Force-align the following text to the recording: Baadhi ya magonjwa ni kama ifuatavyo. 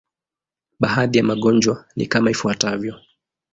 Baadhi 0.79 1.17
ya 1.17 1.23
magonjwa 1.23 1.85
ni 1.95 2.05
kama 2.07 2.31
ifuatavyo. 2.31 2.95